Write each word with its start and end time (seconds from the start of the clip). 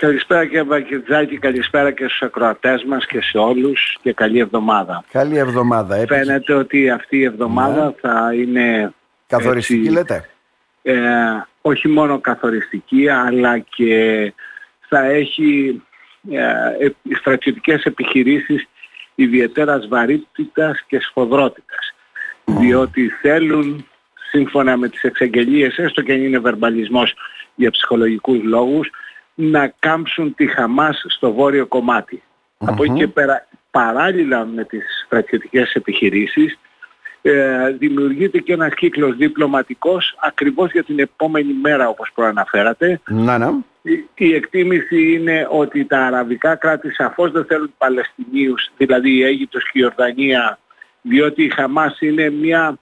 Καλησπέρα 0.00 0.46
και 0.46 0.62
Βακετζάκη, 0.62 1.38
καλησπέρα 1.38 1.90
και 1.90 2.04
στους 2.04 2.22
ακροατές 2.22 2.84
μας 2.84 3.06
και 3.06 3.20
σε 3.22 3.38
όλους 3.38 3.98
και 4.02 4.12
καλή 4.12 4.38
εβδομάδα. 4.38 5.04
Καλή 5.12 5.36
εβδομάδα. 5.36 6.04
Φαίνεται 6.06 6.54
ότι 6.54 6.90
αυτή 6.90 7.16
η 7.16 7.24
εβδομάδα 7.24 7.84
ναι. 7.84 7.92
θα 8.00 8.34
είναι... 8.34 8.92
Καθοριστική 9.26 9.80
έτσι, 9.80 9.92
λέτε; 9.92 10.28
Ε, 10.82 10.94
όχι 11.60 11.88
μόνο 11.88 12.18
καθοριστική 12.18 13.08
αλλά 13.08 13.58
και 13.58 14.32
θα 14.88 15.04
έχει 15.04 15.82
ε, 16.30 16.88
στρατιωτικές 17.18 17.84
επιχειρήσεις 17.84 18.68
ιδιαίτερα 19.14 19.80
βαρύτητας 19.88 20.84
και 20.86 21.00
σφοδρότητας. 21.00 21.94
Διότι 22.44 23.08
θέλουν 23.08 23.86
σύμφωνα 24.30 24.76
με 24.76 24.88
τις 24.88 25.02
εξαγγελίες, 25.02 25.78
έστω 25.78 26.02
και 26.02 26.12
αν 26.12 26.22
είναι 26.22 26.38
βερμπαλισμός 26.38 27.14
για 27.54 27.70
ψυχολογικούς 27.70 28.42
λόγους, 28.42 28.90
να 29.40 29.72
κάμψουν 29.78 30.34
τη 30.34 30.46
Χαμάς 30.46 31.04
στο 31.08 31.32
βόρειο 31.32 31.68
Από 32.58 32.84
εκεί 32.84 32.94
και 32.94 33.08
πέρα, 33.08 33.46
παράλληλα 33.70 34.44
με 34.44 34.64
τις 34.64 34.84
στρατιωτικές 35.06 35.72
επιχειρήσεις, 35.74 36.58
ε, 37.22 37.70
δημιουργείται 37.78 38.38
και 38.38 38.52
ένας 38.52 38.74
κύκλος 38.74 39.16
διπλωματικός 39.16 40.16
ακριβώς 40.20 40.72
για 40.72 40.84
την 40.84 40.98
επόμενη 40.98 41.52
μέρα 41.52 41.88
όπως 41.88 42.10
προαναφέρατε. 42.14 43.00
Να, 43.08 43.38
ναι. 43.38 43.50
Η, 43.82 44.04
η, 44.14 44.34
εκτίμηση 44.34 45.12
είναι 45.12 45.46
ότι 45.50 45.84
τα 45.84 46.06
αραβικά 46.06 46.54
κράτη 46.54 46.90
σαφώς 46.94 47.30
δεν 47.30 47.44
θέλουν 47.44 47.74
Παλαιστινίους, 47.78 48.70
δηλαδή 48.76 49.10
η 49.16 49.22
Αίγυπτος 49.22 49.70
και 49.70 49.78
η 49.78 49.84
Ορδανία, 49.84 50.58
διότι 51.02 51.44
η 51.44 51.48
Χαμάς 51.48 52.00
είναι 52.00 52.30
μια 52.30 52.78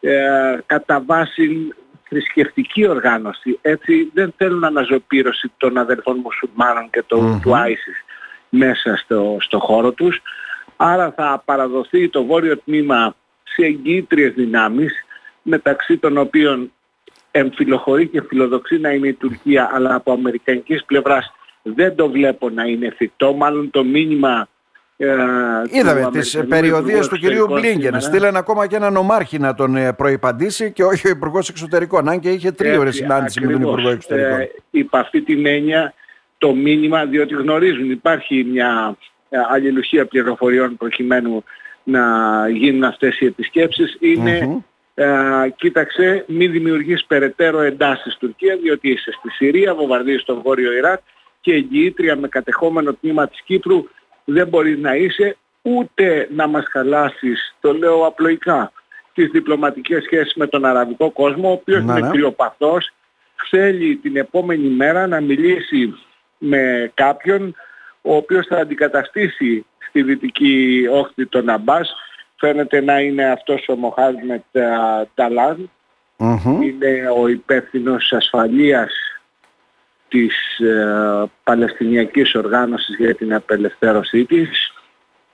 ε, 0.00 0.58
κατά 0.66 1.02
βάση 1.06 1.74
θρησκευτική 2.10 2.86
οργάνωση. 2.86 3.58
Έτσι 3.62 4.10
δεν 4.14 4.32
θέλουν 4.36 4.64
αναζωπήρωση 4.64 5.52
των 5.56 5.78
αδερφών 5.78 6.16
μουσουλμάνων 6.16 6.90
και 6.90 7.02
το, 7.06 7.38
του 7.42 7.50
ISIS 7.50 7.98
μέσα 8.48 8.96
στο, 8.96 9.36
στο 9.40 9.58
χώρο 9.58 9.92
τους. 9.92 10.22
Άρα 10.76 11.12
θα 11.16 11.42
παραδοθεί 11.44 12.08
το 12.08 12.24
βόρειο 12.24 12.58
τμήμα 12.58 13.14
σε 13.42 13.64
εγγύητριες 13.64 14.32
δυνάμεις 14.32 14.92
μεταξύ 15.42 15.96
των 15.96 16.18
οποίων 16.18 16.72
εμφυλοχωρεί 17.30 18.08
και 18.08 18.22
φιλοδοξεί 18.22 18.78
να 18.78 18.90
είναι 18.90 19.08
η 19.08 19.14
Τουρκία 19.14 19.70
αλλά 19.72 19.94
από 19.94 20.12
αμερικανικής 20.12 20.84
πλευράς 20.84 21.32
δεν 21.62 21.96
το 21.96 22.10
βλέπω 22.10 22.50
να 22.50 22.64
είναι 22.64 22.86
εφικτό. 22.86 23.32
Μάλλον 23.32 23.70
το 23.70 23.84
μήνυμα 23.84 24.40
ε, 24.40 24.49
Είδαμε 25.70 26.08
τις 26.12 26.38
περιοδίες 26.48 27.08
του 27.08 27.16
κυρίου 27.16 27.46
Μπλίνγκεν. 27.46 28.00
Στείλαν 28.00 28.36
ακόμα 28.36 28.66
και 28.66 28.76
έναν 28.76 28.96
ομάρχη 28.96 29.38
να 29.38 29.54
τον 29.54 29.76
ε, 29.76 29.92
προϋπαντήσει 29.92 30.72
και 30.72 30.84
όχι 30.84 31.06
ο 31.06 31.10
Υπουργός 31.10 31.48
Εξωτερικών. 31.48 32.08
Αν 32.08 32.20
και 32.20 32.30
είχε 32.30 32.52
τρίωρε 32.52 32.90
συνάντηση 32.90 33.40
με 33.40 33.52
τον 33.52 33.62
Υπουργό 33.62 33.88
Εξωτερικών. 33.88 34.40
Ε, 34.40 34.50
υπ' 34.70 34.96
αυτή 34.96 35.22
την 35.22 35.46
έννοια 35.46 35.94
το 36.38 36.54
μήνυμα, 36.54 37.04
διότι 37.04 37.34
γνωρίζουν 37.34 37.90
υπάρχει 37.90 38.44
μια 38.44 38.96
ε, 39.28 39.38
αλληλουχία 39.50 40.06
πληροφοριών 40.06 40.76
προκειμένου 40.76 41.44
να 41.84 42.00
γίνουν 42.48 42.84
αυτές 42.84 43.20
οι 43.20 43.26
επισκέψεις 43.26 43.96
είναι 44.00 44.62
ε, 44.94 45.06
κοίταξε 45.56 46.24
μην 46.28 46.52
δημιουργείς 46.52 47.04
περαιτέρω 47.04 47.60
εντάσεις 47.60 48.16
Τουρκία 48.16 48.56
διότι 48.62 48.88
είσαι 48.88 49.12
στη 49.12 49.30
Συρία, 49.30 49.74
βομβαρδίζεις 49.74 50.20
στο 50.20 50.40
Βόρειο 50.40 50.72
Ιράκ 50.72 51.00
και 51.40 51.52
εγγυήτρια 51.52 52.16
με 52.16 52.28
κατεχόμενο 52.28 52.92
τμήμα 52.92 53.28
της 53.28 53.42
Κύπρου 53.42 53.84
δεν 54.24 54.48
μπορείς 54.48 54.78
να 54.78 54.94
είσαι 54.94 55.36
ούτε 55.62 56.28
να 56.30 56.46
μας 56.46 56.64
χαλάσεις, 56.70 57.54
το 57.60 57.72
λέω 57.72 58.06
απλοϊκά, 58.06 58.72
τις 59.14 59.30
διπλωματικές 59.30 60.02
σχέσεις 60.04 60.34
με 60.34 60.46
τον 60.46 60.64
αραβικό 60.64 61.10
κόσμο, 61.10 61.48
ο 61.48 61.52
οποίος 61.52 61.82
είναι 61.82 62.00
ναι. 62.00 62.10
κρυοπαθός, 62.10 62.92
θέλει 63.50 63.96
την 63.96 64.16
επόμενη 64.16 64.68
μέρα 64.68 65.06
να 65.06 65.20
μιλήσει 65.20 65.94
με 66.38 66.90
κάποιον 66.94 67.54
ο 68.02 68.14
οποίος 68.14 68.46
θα 68.46 68.56
αντικαταστήσει 68.56 69.66
στη 69.88 70.02
δυτική 70.02 70.86
όχθη 70.90 71.26
τον 71.26 71.48
Αμπάς. 71.48 71.94
Φαίνεται 72.36 72.80
να 72.80 73.00
είναι 73.00 73.24
αυτός 73.24 73.68
ο 73.68 73.74
Μοχάρμετ 73.74 74.42
Ταλάν. 75.14 75.70
Είναι 76.62 77.08
ο 77.18 77.28
υπεύθυνος 77.28 78.12
ασφαλείας 78.12 78.92
της 80.10 80.58
ε, 80.58 81.30
Παλαιστινιακής 81.44 82.34
Οργάνωσης 82.34 82.96
για 82.96 83.14
την 83.14 83.34
απελευθέρωσή 83.34 84.24
της, 84.24 84.72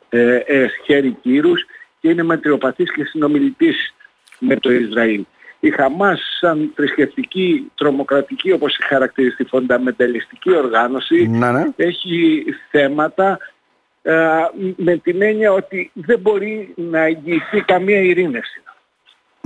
ε, 0.08 0.36
ε, 0.36 0.66
χέρι 0.84 1.16
κύρους 1.22 1.64
και 2.00 2.08
είναι 2.08 2.22
μετριοπαθής 2.22 2.92
και 2.92 3.04
συνομιλητής 3.04 3.94
με 4.38 4.56
το 4.56 4.72
Ισραήλ. 4.72 5.24
Η 5.60 5.70
Χαμάς 5.70 6.20
σαν 6.40 6.72
θρησκευτική, 6.74 7.70
τρομοκρατική 7.74 8.52
όπως 8.52 8.78
χαρακτηριστεί 8.88 9.44
φονταμενταλιστική 9.44 10.56
οργάνωση 10.56 11.26
ναι, 11.26 11.50
ναι. 11.52 11.64
έχει 11.76 12.44
θέματα 12.70 13.38
ε, 14.02 14.14
με 14.76 14.96
την 14.96 15.22
έννοια 15.22 15.52
ότι 15.52 15.90
δεν 15.94 16.18
μπορεί 16.18 16.74
να 16.76 17.00
εγγυηθεί 17.00 17.60
καμία 17.60 18.00
ειρήνευση. 18.00 18.62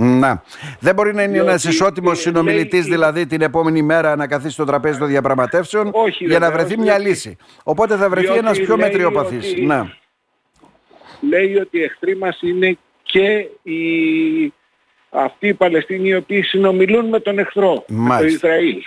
Να. 0.03 0.43
Δεν 0.79 0.95
μπορεί 0.95 1.13
να 1.13 1.23
είναι 1.23 1.37
ένας 1.37 1.63
ισότιμος 1.63 2.19
συνομιλητής, 2.19 2.85
δηλαδή 2.85 3.25
την 3.25 3.41
επόμενη 3.41 3.81
μέρα 3.81 4.15
να 4.15 4.27
καθίσει 4.27 4.53
στο 4.53 4.65
τραπέζι 4.65 4.99
των 4.99 5.07
διαπραγματεύσεων 5.07 5.89
όχι, 5.93 6.25
για 6.25 6.39
να 6.39 6.51
βρεθεί 6.51 6.77
μια 6.77 6.97
λύση. 6.97 7.37
Οπότε 7.63 7.95
θα 7.95 8.09
βρεθεί 8.09 8.33
ένας 8.33 8.59
πιο 8.59 8.77
μετριοπαθής. 8.77 9.53
Να. 9.57 9.93
Λέει 11.19 11.55
ότι 11.55 11.77
οι 11.77 11.83
εχθροί 11.83 12.17
μας 12.17 12.41
είναι 12.41 12.77
και 13.03 13.47
οι... 13.63 14.53
αυτοί 15.09 15.47
οι 15.47 15.53
Παλαιστίνοι 15.53 16.09
οι 16.09 16.15
οποίοι 16.15 16.41
συνομιλούν 16.41 17.05
με 17.05 17.19
τον 17.19 17.39
εχθρό, 17.39 17.83
με 17.87 18.17
το 18.17 18.25
ισραηλ 18.25 18.77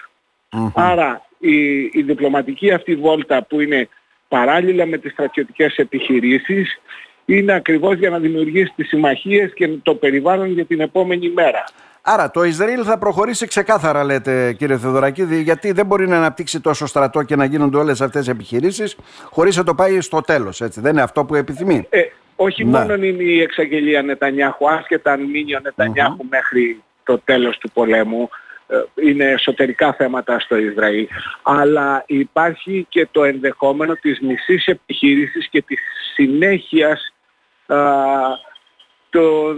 Άρα 0.74 1.26
η, 1.38 1.80
η 1.80 2.02
διπλωματική 2.02 2.72
αυτή 2.72 2.96
βόλτα 2.96 3.42
που 3.42 3.60
είναι 3.60 3.88
παράλληλα 4.28 4.86
με 4.86 4.98
τις 4.98 5.12
στρατιωτικές 5.12 5.76
επιχειρήσεις 5.76 6.78
είναι 7.24 7.52
ακριβώς 7.52 7.98
για 7.98 8.10
να 8.10 8.18
δημιουργήσει 8.18 8.72
τις 8.76 8.88
συμμαχίες 8.88 9.52
και 9.54 9.68
το 9.82 9.94
περιβάλλον 9.94 10.52
για 10.52 10.64
την 10.64 10.80
επόμενη 10.80 11.30
μέρα. 11.30 11.64
Άρα 12.06 12.30
το 12.30 12.44
Ισραήλ 12.44 12.82
θα 12.84 12.98
προχωρήσει 12.98 13.46
ξεκάθαρα 13.46 14.04
λέτε 14.04 14.52
κύριε 14.52 14.78
Θεοδωρακίδη 14.78 15.42
γιατί 15.42 15.72
δεν 15.72 15.86
μπορεί 15.86 16.08
να 16.08 16.16
αναπτύξει 16.16 16.60
τόσο 16.60 16.86
στρατό 16.86 17.22
και 17.22 17.36
να 17.36 17.44
γίνονται 17.44 17.76
όλες 17.76 18.00
αυτές 18.00 18.26
οι 18.26 18.30
επιχειρήσεις 18.30 18.96
χωρίς 19.30 19.56
να 19.56 19.64
το 19.64 19.74
πάει 19.74 20.00
στο 20.00 20.20
τέλος 20.20 20.60
έτσι 20.60 20.80
δεν 20.80 20.92
είναι 20.92 21.02
αυτό 21.02 21.24
που 21.24 21.34
επιθυμεί; 21.34 21.86
Ε, 21.90 22.00
όχι 22.36 22.64
ναι. 22.64 22.78
μόνο 22.78 22.94
είναι 22.94 23.22
η 23.22 23.40
εξαγγελία 23.40 24.02
Νετανιάχου 24.02 24.70
άσχετα 24.70 25.12
αν 25.12 25.22
μείνει 25.22 25.54
ο 25.54 25.60
νετανιαχου 25.62 26.24
μέχρι 26.30 26.82
το 27.04 27.18
τέλος 27.24 27.58
του 27.58 27.70
πολέμου 27.70 28.28
ε, 28.66 29.06
είναι 29.08 29.24
εσωτερικά 29.24 29.92
θέματα 29.92 30.40
στο 30.40 30.56
Ισραήλ 30.56 31.06
αλλά 31.42 32.04
υπάρχει 32.06 32.86
και 32.88 33.08
το 33.10 33.24
ενδεχόμενο 33.24 33.94
της 33.94 34.20
μισής 34.20 34.66
επιχείρησης 34.66 35.48
και 35.48 35.62
της 35.62 35.80
συνέχειας 36.14 37.13
τον, 39.10 39.56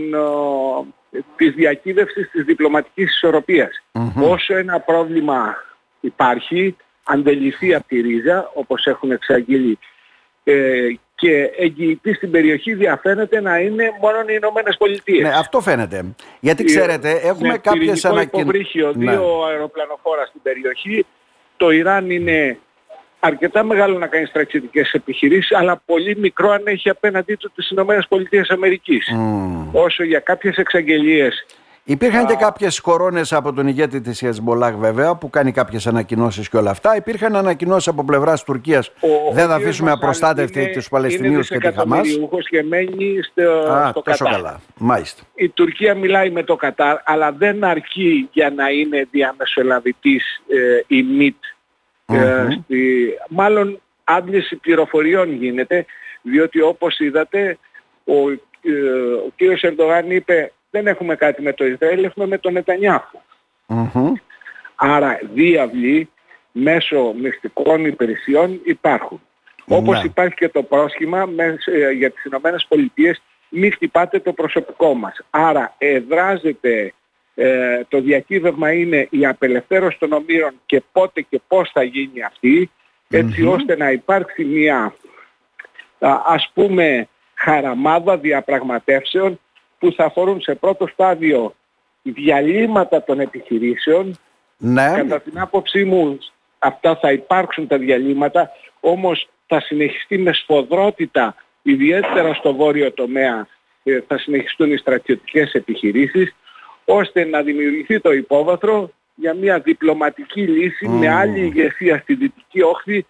της 1.37 1.55
διακύβευσης 1.55 2.31
της 2.31 2.45
διπλωματικής 2.45 3.25
Όσο 4.23 4.57
ένα 4.57 4.81
πρόβλημα 4.81 5.57
υπάρχει, 6.01 6.77
αντεληφθεί 7.05 7.75
από 7.75 7.87
τη 7.87 8.01
ρίζα, 8.01 8.51
όπως 8.55 8.87
έχουν 8.87 9.11
εξαγγείλει, 9.11 9.79
ε, 10.45 10.89
και 11.17 11.51
εγγυητή 11.57 12.15
στην 12.15 12.31
περιοχή 12.31 12.75
διαφαίνεται 12.75 13.41
να 13.41 13.59
είναι 13.59 13.91
μόνο 14.01 14.21
οι 14.21 14.35
Ηνωμένες 14.37 14.77
Πολιτείες. 14.77 15.23
Ναι, 15.23 15.37
αυτό 15.37 15.61
φαίνεται. 15.61 16.15
Γιατί 16.41 16.65
ξέρετε, 16.65 17.11
έχουμε 17.11 17.49
ναι, 17.49 17.59
κάποιες 17.59 18.05
ανακοινώσεις. 18.05 18.41
Υποβρύχιο, 18.41 18.93
ναι. 18.95 19.11
δύο 19.11 19.45
αεροπλανοφόρα 19.45 20.27
στην 20.27 20.43
περιοχή. 20.43 21.07
Το 21.57 21.71
Ιράν 21.71 22.11
είναι 22.11 22.59
αρκετά 23.21 23.63
μεγάλο 23.65 23.99
να 23.99 24.07
κάνει 24.07 24.27
στρατιωτικές 24.27 24.93
επιχειρήσεις, 24.93 25.57
αλλά 25.57 25.83
πολύ 25.87 26.17
μικρό 26.19 26.51
αν 26.51 26.63
έχει 26.65 26.89
απέναντί 26.89 27.35
του 27.35 27.53
τις 27.55 27.71
Ηνωμένες 27.71 28.07
Πολιτείες 28.09 28.51
Αμερικής. 28.51 29.07
Όσο 29.73 30.05
για 30.05 30.19
κάποιες 30.19 30.57
εξαγγελίες 30.57 31.45
Υπήρχαν 31.89 32.27
και 32.27 32.35
κάποιες 32.35 32.81
κορώνες 32.81 33.33
από 33.33 33.53
τον 33.53 33.67
ηγέτη 33.67 34.01
της 34.01 34.19
Χεσμολάχ, 34.19 34.75
βέβαια, 34.75 35.15
που 35.15 35.31
κάνει 35.31 35.53
κάποιες 35.53 35.87
ανακοινώσεις 35.87 36.49
και 36.49 36.57
όλα 36.57 36.71
αυτά. 36.71 36.97
Υπήρχαν 36.97 37.37
ανακοινώσεις 37.37 37.89
από 37.89 38.05
πλευράς 38.05 38.45
Τουρκίας. 38.45 38.93
Δεν 39.33 39.47
θα 39.47 39.55
αφήσουμε 39.55 39.91
απροστάτευτοι 39.91 40.71
τους 40.73 40.89
Παλαιστινίους 40.89 41.49
και 41.49 41.59
τη 41.59 41.73
Χαμάς. 41.73 42.09
Είναι 42.09 42.29
και 42.51 42.63
μένει 42.63 43.19
στο, 43.23 43.51
Α, 43.51 43.89
στο 43.91 44.03
τόσο 44.03 44.25
Κατάρ. 44.25 44.41
καλά. 44.41 44.61
Μάλιστα. 44.79 45.23
Η 45.35 45.49
Τουρκία 45.49 45.95
μιλάει 45.95 46.31
με 46.31 46.43
το 46.43 46.57
Κατάρ, 46.57 46.97
αλλά 47.05 47.33
δεν 47.33 47.65
αρκεί 47.65 48.29
για 48.33 48.51
να 48.51 48.69
είναι 48.69 49.09
διαμεσολαβητής 49.11 50.43
ε, 50.49 50.97
η 50.97 51.03
ΜΙΤ 51.03 51.37
Mm-hmm. 52.09 52.63
μάλλον 53.29 53.81
άντληση 54.05 54.57
πληροφοριών 54.57 55.33
γίνεται, 55.33 55.85
διότι 56.23 56.61
όπως 56.61 56.99
είδατε 56.99 57.59
ο, 58.05 58.31
ε, 58.31 58.73
ο 59.27 59.33
κύριος 59.37 59.63
Ερντογάν 59.63 60.11
είπε 60.11 60.53
δεν 60.71 60.87
έχουμε 60.87 61.15
κάτι 61.15 61.43
με 61.43 61.53
το 61.53 61.67
Ισραήλ, 61.67 62.05
έχουμε 62.05 62.27
με 62.27 62.39
τον 62.39 62.53
νετανιαχου 62.53 63.19
Άρα 64.77 65.19
διάβλοι 65.35 66.09
μέσω 66.53 67.13
μυστικών 67.13 67.87
υπηρεσιών 67.87 68.61
υπάρχουν. 68.65 69.21
Όπως 69.69 69.99
ναι. 69.99 70.05
υπάρχει 70.05 70.35
και 70.35 70.49
το 70.49 70.63
πρόσχημα 70.63 71.29
ε, 71.65 71.91
για 71.91 72.11
τις 72.11 72.25
Ηνωμένες 72.25 72.67
Πολιτείες 72.69 73.23
μη 73.49 73.71
χτυπάτε 73.71 74.21
το 74.21 74.33
προσωπικό 74.33 74.95
μας. 74.95 75.21
Άρα 75.31 75.75
εδράζεται 75.79 76.93
ε, 77.39 77.85
το 77.89 78.01
διακύβευμα 78.01 78.73
είναι 78.73 79.09
η 79.11 79.27
απελευθέρωση 79.27 79.99
των 79.99 80.13
ομήρων 80.13 80.53
και 80.67 80.83
πότε 80.93 81.21
και 81.21 81.41
πώς 81.49 81.71
θα 81.73 81.83
γίνει 81.83 82.23
αυτή 82.23 82.71
ώστε 83.49 83.77
να 83.77 83.91
υπάρξει 83.91 84.45
μια 84.45 84.95
ας 86.27 86.51
πούμε 86.55 87.09
χαραμάδα 87.35 88.17
διαπραγματεύσεων 88.17 89.41
που 89.79 89.93
θα 89.93 90.05
αφορούν 90.05 90.41
σε 90.41 90.55
πρώτο 90.55 90.87
στάδιο 90.87 91.55
διαλύματα 92.03 93.03
των 93.03 93.21
επιχειρήσεων. 93.21 94.19
Ναι. 94.57 94.93
Κατά 94.97 95.21
την 95.21 95.39
άποψή 95.39 95.85
μου 95.85 96.19
αυτά 96.59 96.97
θα 96.97 97.13
υπάρξουν 97.13 97.67
τα 97.67 97.79
διαλύματα, 97.79 98.51
όμως 98.81 99.29
θα 99.47 99.61
συνεχιστεί 99.61 100.19
με 100.19 100.33
σφοδρότητα, 100.33 101.35
ιδιαίτερα 101.63 102.35
στο 102.35 102.55
βόρειο 102.55 102.93
τομέα, 102.93 103.47
ε, 103.83 104.01
θα 104.07 104.19
συνεχιστούν 104.19 104.73
οι 104.73 104.77
στρατιωτικές 104.77 105.53
επιχειρήσεις, 105.53 106.35
ώστε 106.87 107.25
να 107.25 107.43
δημιουργηθεί 107.43 108.01
το 108.01 108.13
υπόβαθρο 108.13 108.91
για 109.15 109.35
μια 109.35 109.59
διπλωματική 109.59 110.41
λύση 110.41 110.89
με 110.89 111.09
άλλη 111.09 111.41
ηγεσία 111.41 111.99
στη 111.99 112.15
Δυτική 112.15 112.63
Όχθη 112.63 113.07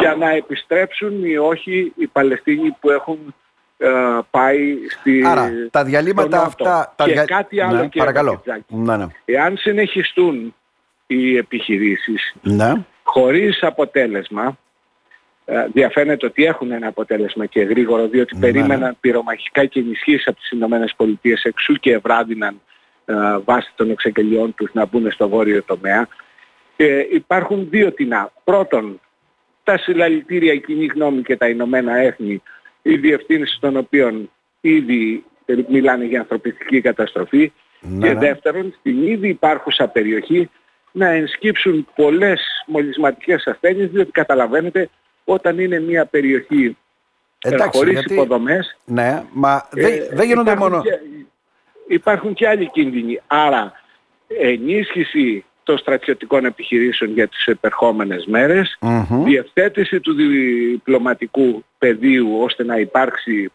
για 0.00 0.14
να 0.14 0.30
επιστρέψουν 0.30 1.24
ή 1.24 1.36
όχι 1.36 1.92
οι 1.96 2.06
Παλαιστίνοι 2.06 2.76
που 2.80 2.90
έχουν 2.90 3.34
ε, 3.78 3.88
πάει 4.30 4.76
στη, 4.88 5.22
Άρα, 5.26 5.50
τα 5.70 5.84
διαλύματα 5.84 6.42
αυτά... 6.42 6.94
Τα 6.96 7.04
και 7.04 7.14
κάτι 7.26 7.60
άλλο 7.60 7.78
ναι, 7.78 7.86
και 7.86 7.98
παρακαλώ. 7.98 8.42
Ναι, 8.68 8.96
ναι. 8.96 9.06
Εάν 9.24 9.56
συνεχιστούν 9.56 10.54
οι 11.06 11.36
επιχειρήσεις 11.36 12.34
ναι. 12.42 12.72
χωρίς 13.02 13.62
αποτέλεσμα, 13.62 14.58
ε, 15.44 15.66
διαφαίνεται 15.72 16.26
ότι 16.26 16.44
έχουν 16.44 16.72
ένα 16.72 16.86
αποτέλεσμα 16.86 17.46
και 17.46 17.62
γρήγορο, 17.62 18.08
διότι 18.08 18.34
Ναι. 18.34 18.40
περίμεναν 18.40 18.96
πυρομαχικά 19.00 19.64
και 19.64 19.80
ενισχύσεις 19.80 20.26
από 20.26 20.38
τις 20.38 20.50
Ηνωμένες 20.50 20.94
Πολιτείες 20.96 21.42
εξού 21.42 21.72
και 21.74 21.92
ευράδυναν 21.92 22.54
ε, 22.54 22.58
βάσει 23.44 23.72
των 23.76 23.90
εξαγγελιών 23.90 24.54
τους 24.54 24.70
να 24.72 24.86
μπουν 24.86 25.10
στο 25.10 25.28
βόρειο 25.28 25.62
τομέα. 25.62 26.08
Ε, 26.76 27.04
υπάρχουν 27.10 27.66
δύο 27.70 27.92
τεινά. 27.92 28.32
Πρώτον, 28.44 29.00
τα 29.64 29.78
συλλαλητήρια, 29.78 30.52
η 30.52 30.60
κοινή 30.60 30.86
γνώμη 30.86 31.22
και 31.22 31.36
τα 31.36 31.48
Ηνωμένα 31.48 31.96
Έθνη, 31.96 32.42
οι 32.82 32.96
διευθύνσεις 32.96 33.58
των 33.58 33.76
οποίων 33.76 34.30
ήδη 34.60 35.24
μιλάνε 35.68 36.04
για 36.04 36.20
ανθρωπιστική 36.20 36.80
καταστροφή. 36.80 37.52
Ναι, 37.80 38.06
και 38.06 38.12
ναι. 38.12 38.20
δεύτερον, 38.20 38.74
στην 38.78 39.06
ήδη 39.06 39.28
υπάρχουσα 39.28 39.88
περιοχή 39.88 40.50
να 40.92 41.08
ενσκύψουν 41.08 41.86
πολλές 41.94 42.40
μολυσματικές 42.66 43.46
ασθένειες, 43.46 43.90
διότι 43.90 44.10
καταλαβαίνετε 44.10 44.88
όταν 45.24 45.58
είναι 45.58 45.80
μια 45.80 46.04
περιοχή 46.04 46.76
ε, 47.42 47.48
Εντάξει, 47.48 47.78
χωρίς 47.78 47.92
γιατί- 47.92 48.12
υποδομές, 48.12 48.76
Ναι, 48.84 49.22
μα 49.32 49.68
δεν, 49.70 49.92
ε, 49.92 50.08
δεν 50.12 50.26
γίνονται 50.26 50.50
υπάρχουν 50.52 50.70
μόνο... 50.70 50.82
Και, 50.82 50.98
υπάρχουν 51.88 52.34
και 52.34 52.48
άλλοι 52.48 52.70
κίνδυνοι. 52.70 53.20
Άρα 53.26 53.72
ενίσχυση 54.40 55.44
των 55.62 55.78
στρατιωτικών 55.78 56.44
επιχειρήσεων 56.44 57.12
για 57.12 57.28
τις 57.28 57.46
επερχόμενες 57.46 58.26
μέρες, 58.26 58.76
Μμμ. 58.80 59.24
διευθέτηση 59.24 60.00
του 60.00 60.14
διπλωματικού 60.14 61.64
πεδίου 61.78 62.38
ώστε 62.42 62.64
να 62.64 62.78
υπάρξει 62.78 63.50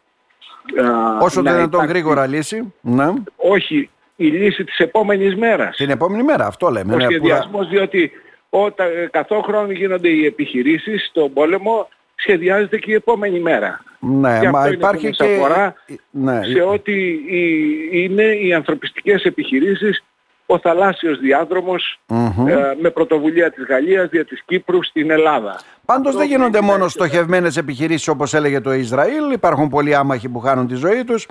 α, 0.84 1.18
Όσο 1.22 1.42
να 1.42 1.50
το 1.52 1.56
δυνατόν 1.56 1.66
υπάρξει- 1.66 1.90
γρήγορα 1.90 2.28
λύση. 2.28 2.74
Ναι. 2.82 3.14
όχι 3.36 3.90
η 4.16 4.26
λύση 4.28 4.64
της 4.64 4.78
επόμενης 4.78 5.36
μέρας. 5.36 5.76
Την 5.76 5.90
επόμενη 5.90 6.24
μέρα, 6.24 6.46
αυτό 6.46 6.70
λέμε. 6.70 6.94
Ο 6.94 6.98
ναι, 6.98 7.06
που- 7.06 7.12
σχεδιασμός 7.12 7.68
διότι 7.68 8.12
όταν 8.50 8.88
καθόχρον 9.12 9.72
γίνονται 9.72 10.10
οι 10.10 10.26
επιχειρήσεις 10.26 11.06
στον 11.10 11.34
πόλεμο 11.34 11.90
σχεδιάζεται 12.16 12.78
και 12.78 12.92
η 12.92 12.94
επόμενη 12.94 13.40
μέρα. 13.40 13.84
Ναι, 14.00 14.40
Και 14.40 14.50
μα 14.50 14.58
αυτό 14.60 14.68
είναι 14.68 14.78
υπάρχει 14.78 15.08
που 15.08 15.14
και... 15.14 15.24
μας 15.24 15.32
αφορά 15.38 15.74
Ναι, 16.10 16.44
σε 16.44 16.62
ό,τι 16.62 17.10
η- 17.12 17.90
είναι 17.92 18.24
οι 18.24 18.54
ανθρωπιστικές 18.54 19.24
επιχειρήσεις 19.24 20.04
ο 20.46 20.60
θαλάσσιος 20.60 21.20
διάδρομος 21.20 22.00
Μμμ. 22.08 22.48
ε, 22.48 22.76
με 22.82 22.90
πρωτοβουλία 22.90 23.52
της 23.52 23.66
Γαλλίας 23.66 24.10
δια 24.10 24.26
της 24.26 24.42
Κύπρου 24.46 24.84
στην 24.84 25.12
Ελλάδα. 25.12 25.60
Πάντως 25.86 26.08
Αυτό 26.08 26.20
δεν 26.20 26.28
γίνονται 26.28 26.58
είναι- 26.58 26.68
μόνο 26.68 26.88
στοχευμένες 26.88 27.58
επιχειρήσεις 27.58 28.08
όπως 28.08 28.34
έλεγε 28.34 28.62
το 28.62 28.74
Ισραήλ. 28.74 29.32
Υπάρχουν 29.32 29.70
πολλοί 29.70 29.96
άμαχοι 29.96 30.30
που 30.30 30.40
χάνουν 30.40 30.68
τη 30.68 30.76
ζωή 30.76 31.04
τους. 31.04 31.28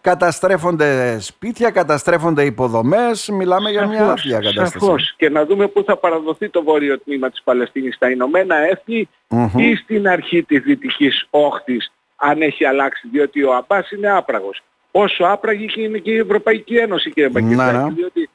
Καταστρέφονται 0.00 1.18
σπίτια, 1.20 1.70
καταστρέφονται 1.70 2.44
υποδομές. 2.44 3.28
Μιλάμε 3.28 3.70
για 3.70 3.86
μια 3.86 3.98
Σαφώς, 3.98 4.12
άθλια 4.12 4.38
κατάσταση. 4.38 4.78
Σαφώς. 4.78 5.14
Και 5.16 5.28
να 5.30 5.44
δούμε 5.44 5.66
πού 5.68 5.82
θα 5.86 5.96
παραδοθεί 5.96 6.48
το 6.48 6.62
βόρειο 6.62 6.98
τμήμα 6.98 7.30
της 7.30 7.42
Παλαιστίνης 7.42 7.94
στα 7.94 8.10
Ηνωμένα 8.10 8.56
Έθνη 8.56 9.08
Μμμ. 9.28 9.48
ή 9.58 9.74
στην 9.76 10.08
αρχή 10.08 10.42
της 10.42 10.60
Δυτικής 10.62 11.26
Όχθης 11.30 11.92
αν 12.16 12.42
έχει 12.42 12.64
αλλάξει 12.64 13.08
διότι 13.12 13.42
ο 13.44 13.54
Αμπάς 13.54 13.90
είναι 13.90 14.10
άπραγος. 14.10 14.62
Όσο 14.90 15.24
άπραγη 15.24 15.66
και 15.66 15.80
είναι 15.80 15.98
και 15.98 16.10
η 16.10 16.18
Ευρωπαϊκή 16.18 16.76
Ένωση 16.76 17.10
κύριε 17.10 17.28
Μπακετάκη 17.28 17.76
ναι. 17.76 17.90
διότι 17.90 18.20
ε, 18.20 18.24
α, 18.24 18.33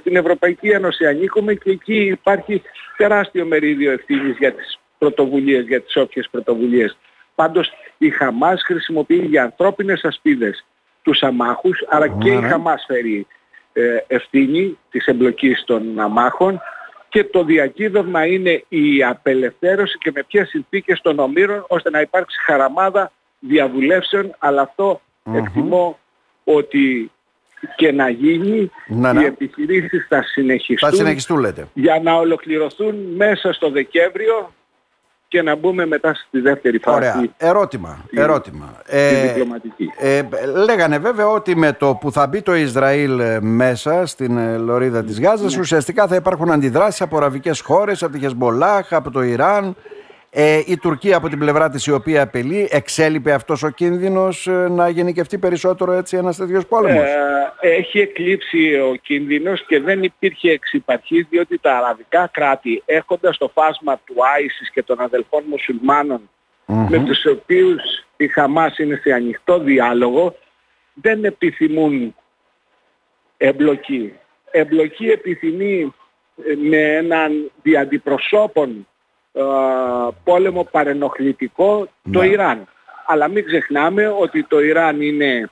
στην 0.00 0.16
Ευρωπαϊκή 0.16 0.68
Ένωση 0.68 1.06
ανήκουμε 1.06 1.54
και 1.54 1.70
εκεί 1.70 1.96
υπάρχει 2.04 2.62
τεράστιο 2.96 3.46
μερίδιο 3.46 3.92
ευθύνης 3.92 4.36
για 4.36 4.52
τις 4.52 4.78
πρωτοβουλίες, 4.98 5.66
για 5.66 5.80
τις 5.80 5.96
όποιες 5.96 6.28
πρωτοβουλίες. 6.30 6.96
Πάντως 7.34 7.72
η 7.98 8.10
Χαμάς 8.10 8.62
χρησιμοποιεί 8.64 9.24
για 9.24 9.42
ανθρώπινες 9.42 10.04
ασπίδες 10.04 10.64
τους 11.02 11.22
αμάχους, 11.22 11.84
άρα 11.88 12.08
και 12.08 12.30
η 12.30 12.36
Ναι. 12.36 12.48
Χαμάς 12.48 12.84
φέρει 12.86 13.26
ε, 13.72 13.96
ευθύνη 14.06 14.78
της 14.90 15.06
εμπλοκής 15.06 15.64
των 15.66 16.00
αμάχων 16.00 16.60
και 17.08 17.24
το 17.24 17.44
διακύβευμα 17.44 18.26
είναι 18.26 18.64
η 18.68 19.04
απελευθέρωση 19.04 19.98
και 19.98 20.10
με 20.14 20.22
ποιες 20.22 20.48
συνθήκες 20.48 21.00
των 21.00 21.18
ομήρων 21.18 21.64
ώστε 21.68 21.90
να 21.90 22.00
υπάρξει 22.00 22.40
χαραμάδα 22.40 23.12
διαβουλεύσεων 23.38 24.34
αλλά 24.38 24.62
αυτό 24.62 25.00
εκτιμώ 25.34 25.98
ότι 26.44 27.10
και 27.76 27.92
να 27.92 28.08
γίνει 28.08 28.70
Ναι, 28.86 29.08
οι 29.08 29.12
ναι. 29.12 29.24
επιχειρήσεις 29.24 30.06
θα 30.08 30.22
συνεχιστούν 30.22 30.90
Θα 30.90 30.96
συνεχιστούν 30.96 31.38
λέτε. 31.38 31.68
για 31.72 32.00
να 32.02 32.14
ολοκληρωθούν 32.14 32.94
μέσα 33.16 33.52
στο 33.52 33.70
Δεκέμβριο 33.70 34.52
και 35.28 35.42
να 35.42 35.54
μπούμε 35.56 35.86
μετά 35.86 36.14
στη 36.14 36.40
δεύτερη 36.40 36.78
φάση 36.78 36.96
Ωραία. 36.96 37.26
Ερώτημα. 37.36 38.04
τη- 38.10 38.20
ερώτημα. 38.20 38.80
τη 38.86 38.96
Ε, 38.96 39.26
διπλωματική. 39.26 39.90
ε, 39.98 40.22
λέγανε 40.66 40.98
βέβαια 40.98 41.28
ότι 41.28 41.56
με 41.56 41.72
το 41.72 41.94
που 41.94 42.12
θα 42.12 42.26
μπει 42.26 42.42
το 42.42 42.54
Ισραήλ 42.54 43.18
ε, 43.20 43.40
μέσα 43.40 44.06
στην 44.06 44.36
ε, 44.38 44.56
λωρίδα 44.56 45.04
της 45.04 45.20
Γάζας 45.20 45.54
Ναι. 45.54 45.60
ουσιαστικά 45.60 46.06
θα 46.06 46.14
υπάρχουν 46.14 46.50
αντιδράσεις 46.50 47.00
από 47.00 47.16
αραβικές 47.16 47.60
χώρες, 47.60 48.02
από 48.02 48.12
τη 48.12 48.18
Χεσμολάχ, 48.18 48.92
από 48.92 49.10
το 49.10 49.22
Ιράν. 49.22 49.76
Ε, 50.38 50.62
η 50.66 50.76
Τουρκία 50.78 51.16
από 51.16 51.28
την 51.28 51.38
πλευρά 51.38 51.70
της 51.70 51.86
η 51.86 51.92
οποία 51.92 52.22
απειλεί, 52.22 52.68
εξέλιπε 52.70 53.32
αυτός 53.32 53.62
ο 53.62 53.70
κίνδυνος 53.70 54.46
ε, 54.46 54.68
να 54.68 54.88
γενικευτεί 54.88 55.38
περισσότερο 55.38 55.92
έτσι 55.92 56.16
ένας 56.16 56.36
τέτοιος 56.36 56.66
πόλεμος; 56.66 57.04
Ε, 57.60 57.68
έχει 57.68 58.00
εκλείψει 58.00 58.74
ο 58.74 58.94
κίνδυνος 59.02 59.66
και 59.66 59.80
δεν 59.80 60.02
υπήρχε 60.02 60.50
εξυπαρχής 60.50 61.26
διότι 61.30 61.58
τα 61.58 61.76
αραβικά 61.76 62.30
κράτη 62.32 62.82
έχοντας 62.86 63.38
το 63.38 63.50
φάσμα 63.54 64.00
του 64.04 64.14
Άισις 64.36 64.70
και 64.70 64.82
των 64.82 65.00
αδελφών 65.00 65.42
μουσουλμάνων 65.48 66.30
Μμμ. 66.66 66.86
με 66.90 66.98
τους 66.98 67.26
οποίους 67.26 67.82
η 68.16 68.28
Χαμάς 68.28 68.78
είναι 68.78 69.00
σε 69.02 69.12
ανοιχτό 69.12 69.58
διάλογο 69.58 70.36
δεν 70.94 71.24
επιθυμούν 71.24 72.14
εμπλοκή. 73.36 74.12
Εμπλοκή 74.50 75.08
επιθυμεί 75.08 75.94
ε, 76.46 76.54
με 76.68 76.94
έναν 76.96 77.50
διαντιπροσώπων 77.62 78.70
ε, 78.70 78.94
πόλεμο 80.24 80.64
παρενοχλητικό 80.70 81.88
το 82.12 82.20
Ναι. 82.20 82.26
Ιράν. 82.26 82.66
Αλλά 83.06 83.28
μην 83.28 83.44
ξεχνάμε 83.46 84.08
ότι 84.20 84.42
το 84.44 84.60
Ιράν 84.60 85.00
είναι 85.00 85.50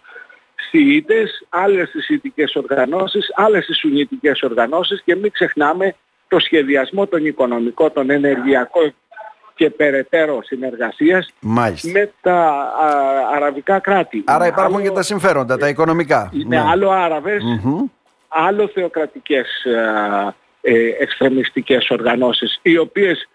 Σιήτες, 0.70 1.46
άλλες 1.48 1.90
τις 1.90 2.04
Σιητικές 2.04 2.54
οργανώσεις, 2.54 3.32
άλλες 3.34 3.66
τις 3.66 3.78
Σουνιτικές 3.78 4.42
οργανώσεις 4.42 5.02
και 5.04 5.14
μην 5.16 5.30
ξεχνάμε 5.32 5.94
το 6.28 6.38
σχεδιασμό 6.38 7.06
των 7.06 7.26
οικονομικών, 7.26 7.92
των 7.92 8.10
ενεργειακών 8.10 8.94
και 9.54 9.70
περαιτέρω 9.70 10.38
συνεργασίας 10.42 11.28
Μάλιστα. 11.40 11.88
με 11.90 12.12
τα 12.20 12.34
α, 12.40 12.88
αραβικά 13.34 13.78
κράτη. 13.78 14.22
Άρα 14.26 14.44
Είναι 14.44 14.52
υπάρχουν 14.54 14.74
άλλο- 14.76 14.88
και 14.88 14.94
τα 14.94 15.02
συμφέροντα, 15.02 15.56
τα 15.56 15.68
οικονομικά. 15.68 16.30
Είναι 16.32 16.56
Ναι. 16.60 16.64
άλλο 16.70 16.90
Άραβες, 16.90 17.42
Μμμ. 17.42 17.84
άλλο 18.28 18.68
θεοκρατικές 18.68 19.48
α, 19.66 20.34
ε, 20.60 20.88
εξτρεμιστικές 20.98 21.90
οργανώσεις, 21.90 22.58
οι 22.62 22.78
οποίες 22.78 23.18
α, 23.20 23.33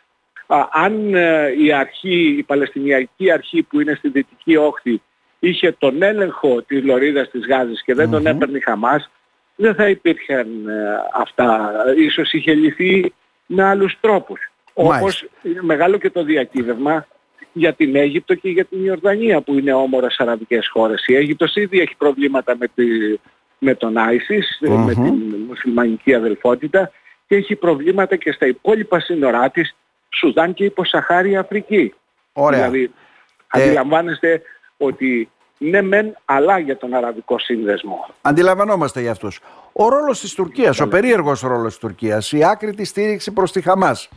αν 0.72 1.16
ε, 1.16 1.54
η 1.58 1.72
αρχή, 1.74 2.36
η 2.38 2.44
Παλαιστινιακή 2.44 3.32
αρχή 3.32 3.64
που 3.64 3.80
είναι 3.80 3.96
στη 3.96 4.10
Δυτική 4.10 4.56
Όχθη 4.56 5.02
είχε 5.40 5.72
τον 5.72 6.02
έλεγχο 6.02 6.62
της 6.62 6.84
Λωρίδας 6.84 7.30
της 7.30 7.48
Γάζης 7.48 7.84
και 7.84 7.94
δεν 7.94 8.10
τον 8.10 8.26
έπαιρνε 8.26 8.58
η 8.58 8.62
Χαμάς, 8.62 9.10
δεν 9.56 9.76
θα 9.76 9.90
υπήρχαν 9.90 10.68
ε, 10.68 10.74
αυτά. 11.14 11.72
Ίσως 11.98 12.34
είχε 12.34 12.54
λυθεί 12.54 13.14
με 13.46 13.64
άλλους 13.64 13.98
τρόπους. 14.00 14.52
Μάλιστα. 14.76 15.00
Όπως 15.00 15.28
είναι 15.44 15.62
μεγάλο 15.62 15.98
και 15.98 16.10
το 16.10 16.24
διακύβευμα 16.24 17.08
για 17.54 17.74
την 17.74 17.96
Αίγυπτο 17.96 18.36
και 18.36 18.50
για 18.50 18.66
την 18.66 18.86
Ιορδανία 18.86 19.42
που 19.42 19.54
είναι 19.54 19.74
όμορες 19.74 20.16
αραβικές 20.18 20.68
χώρες. 20.68 21.08
Η 21.08 21.16
Αίγυπτος 21.16 21.56
ήδη 21.56 21.80
έχει 21.80 21.96
προβλήματα 21.98 22.58
με, 22.58 22.68
τη, 22.76 22.86
με 23.58 23.76
τον 23.76 23.96
ISIS, 23.98 24.68
ε, 24.68 24.70
με 24.70 24.76
Μμμ. 24.76 25.04
την 25.04 25.36
μουσουλμανική 25.48 26.14
αδελφότητα 26.14 26.92
και 27.28 27.36
έχει 27.36 27.56
προβλήματα 27.56 28.16
και 28.16 28.32
στα 28.32 28.48
υπόλοιπα 28.48 29.00
σύνορά 29.00 29.50
της, 29.50 29.76
Σουδάν 30.10 30.54
και 30.54 30.64
υποσαχάρια 30.64 31.40
Αφρική. 31.40 31.94
Ωραία. 32.34 32.70
Δηλαδή, 32.70 32.92
Ε, 33.54 33.64
αντιλαμβάνεστε 33.64 34.42
ότι 34.78 35.30
ναι 35.58 35.82
μεν, 35.82 36.18
αλλά 36.26 36.60
για 36.60 36.78
τον 36.78 36.94
Αραβικό 36.94 37.40
Σύνδεσμο. 37.40 38.06
Αντιλαμβανόμαστε 38.22 39.02
για 39.02 39.12
αυτούς. 39.12 39.40
Ο 39.74 39.90
ρόλος 39.90 40.20
της 40.20 40.34
Τουρκίας, 40.34 40.80
ο 40.80 40.88
περίεργος 40.88 41.42
ρόλος 41.42 41.68
της 41.72 41.78
Τουρκίας, 41.78 42.32
η 42.32 42.44
άκρητη 42.46 42.86
στήριξη 42.86 43.32
προς 43.32 43.52
τη 43.52 43.62
Χαμάς. 43.62 44.10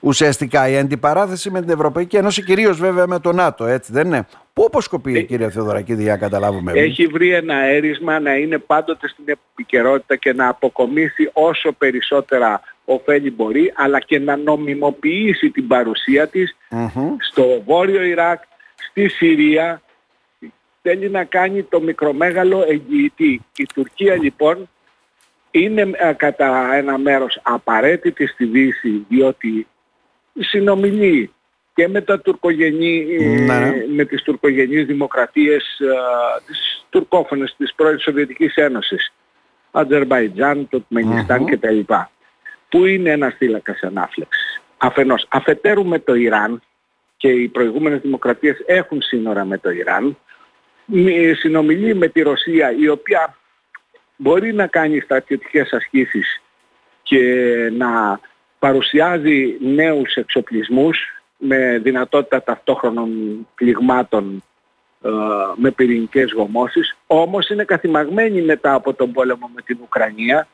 ουσιαστικά 0.00 0.68
η 0.68 0.78
αντιπαράθεση 0.78 1.50
με 1.50 1.60
την 1.60 1.70
Ευρωπαϊκή 1.70 2.16
Ένωση, 2.16 2.42
κυρίως 2.44 2.78
βέβαια 2.78 3.06
με 3.06 3.18
το 3.20 3.32
ΝΑΤΟ, 3.32 3.64
έτσι 3.66 3.92
δεν 3.92 4.06
είναι; 4.06 4.26
Πού 4.52 4.64
αποσκοπεί, 4.66 5.16
ε, 5.16 5.22
κύριε 5.22 5.50
Θεοδωρακίδη, 5.50 6.02
για 6.02 6.12
να 6.12 6.18
καταλάβουμε. 6.18 6.72
Έχει 6.72 7.06
βρει 7.06 7.32
ένα 7.34 7.54
αέρισμα 7.54 8.20
να 8.20 8.34
είναι 8.34 8.58
πάντοτε 8.58 9.08
στην 9.08 9.24
επικαιρότητα 9.26 10.16
και 10.16 10.32
να 10.32 10.48
αποκομίσει 10.48 11.30
όσο 11.32 11.72
περισσότερα 11.72 12.60
ωφέλη 12.88 13.30
μπορεί, 13.30 13.72
αλλά 13.76 14.00
και 14.00 14.18
να 14.18 14.36
νομιμοποιήσει 14.36 15.50
την 15.50 15.66
παρουσία 15.66 16.28
της 16.28 16.56
στο 17.30 17.62
Βόρειο 17.66 18.02
Ιράκ, 18.02 18.42
στη 18.90 19.08
Συρία. 19.08 19.82
Θέλει 20.82 21.10
να 21.10 21.24
κάνει 21.24 21.62
το 21.62 21.80
μικρομέγαλο 21.80 22.64
εγγυητή. 22.68 23.40
Η 23.56 23.66
Τουρκία 23.74 24.14
λοιπόν 24.14 24.68
είναι 25.50 25.90
ε, 25.92 26.12
κατά 26.12 26.74
ένα 26.74 26.98
μέρος 26.98 27.40
απαραίτητη 27.42 28.26
στη 28.26 28.44
Δύση, 28.44 29.06
διότι 29.08 29.66
συνομιλεί 30.38 31.32
και 31.74 31.88
με 31.88 32.00
τα 32.00 32.20
τουρκογενή, 32.20 33.06
ναι, 33.46 33.58
ναι. 33.58 33.84
με 33.94 34.04
τις 34.04 34.22
τουρκογενείς 34.22 34.86
δημοκρατίες, 34.86 35.78
ε, 35.78 35.86
τις 36.46 36.86
τουρκόφωνες 36.90 37.54
της 37.58 37.74
πρώην 37.74 37.98
Σοβιετικής 37.98 38.54
Ένωσης, 38.54 39.12
Αζερβαϊτζάν, 39.70 40.68
το 40.68 40.80
Τμενιστάν 40.80 41.44
mm-hmm. 41.44 41.50
κτλ. 41.50 41.94
Που 42.68 42.84
είναι 42.84 43.10
ένας 43.10 43.34
θύλακας 43.34 43.82
ανάφλεξης. 43.82 44.60
Αφενός, 44.78 45.26
αφετέρου 45.28 45.86
με 45.86 45.98
το 45.98 46.14
Ιράν 46.14 46.62
και 47.16 47.28
οι 47.28 47.48
προηγούμενες 47.48 48.00
δημοκρατίες 48.00 48.62
έχουν 48.66 49.02
σύνορα 49.02 49.44
με 49.44 49.58
το 49.58 49.70
Ιράν, 49.70 50.18
συνομιλεί 51.38 51.94
με 51.94 52.08
τη 52.08 52.22
Ρωσία 52.22 52.72
η 52.78 52.88
οποία 52.88 53.36
μπορεί 54.16 54.52
να 54.54 54.66
κάνει 54.66 55.00
στρατιωτικές 55.00 55.72
ασκήσεις 55.72 56.42
και 57.02 57.22
να 57.76 58.20
παρουσιάζει 58.58 59.56
νέους 59.60 60.14
εξοπλισμούς 60.14 60.98
με 61.36 61.78
δυνατότητα 61.82 62.42
ταυτόχρονων 62.42 63.10
πληγμάτων 63.54 64.42
ε, 65.02 65.10
με 65.56 65.70
πυρηνικές 65.70 66.32
γομώσεις, 66.32 66.96
όμως 67.06 67.48
είναι 67.48 67.64
καθημαγμένη 67.64 68.42
μετά 68.42 68.74
από 68.74 68.94
τον 68.94 69.12
πόλεμο 69.12 69.50
με 69.54 69.62
την 69.62 69.78
Ουκρανία, 69.82 70.48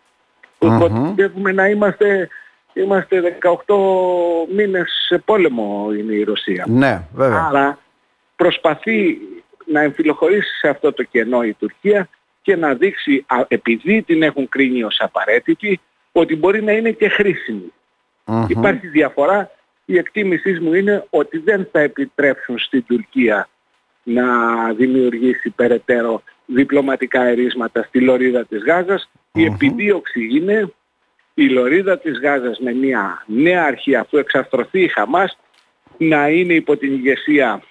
που 1.35 1.43
να 1.55 1.69
είμαστε, 1.69 2.29
είμαστε 2.73 3.39
18 3.67 3.75
μήνες 4.55 5.05
σε 5.07 5.19
πόλεμο 5.19 5.89
είναι 5.99 6.13
η 6.13 6.23
Ρωσία. 6.23 6.65
Ναι, 6.69 7.03
βέβαια. 7.15 7.47
Άρα 7.49 7.79
προσπαθεί 8.37 9.19
να 9.65 9.81
εμφυλοχωρήσει 9.81 10.59
σε 10.59 10.69
αυτό 10.69 10.93
το 10.93 11.03
κενό 11.03 11.43
η 11.43 11.53
Τουρκία 11.53 12.09
και 12.43 12.57
να 12.57 12.75
δείξει, 12.75 13.25
επειδή 13.49 14.03
την 14.03 14.23
έχουν 14.23 14.49
κρίνει 14.49 14.83
ως 14.83 14.97
απαραίτητη, 15.01 15.81
ότι 16.13 16.37
μπορεί 16.37 16.63
να 16.63 16.73
είναι 16.73 16.91
και 16.91 17.09
χρήσιμη. 17.09 17.73
Υπάρχει 18.49 18.87
διαφορά 18.87 19.51
η 19.85 19.99
εκτίμησή 19.99 20.53
μου 20.61 20.75
είναι 20.75 21.07
ότι 21.11 21.39
δεν 21.39 21.69
θα 21.73 21.81
επιτρέψουν 21.81 22.59
στην 22.59 22.85
Τουρκία 22.87 23.49
να 24.03 24.25
δημιουργήσει 24.73 25.51
περαιτέρω 25.51 26.23
διπλωματικά 26.47 27.25
ερίσματα 27.25 27.83
στη 27.83 28.01
λωρίδα 28.01 28.45
της 28.45 28.63
γαζας 28.65 29.11
Η 29.33 29.45
επιδίωξη 29.45 30.29
είναι 30.31 30.73
η 31.35 31.49
λωρίδα 31.49 31.99
της 31.99 32.21
Γάζας 32.21 32.59
με 32.59 32.73
μια 32.73 33.25
νέα 33.27 33.65
αρχή 33.65 33.97
αφού 33.97 34.17
εξαρθρωθεί 34.17 34.81
η 34.81 34.89
Χαμάς 34.89 35.39
να 35.99 36.29
είναι 36.29 36.55
υπό 36.55 36.77
την 36.77 36.93
ηγεσία 36.93 37.63